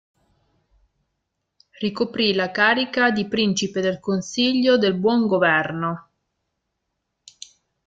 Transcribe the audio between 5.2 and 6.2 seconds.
Governo.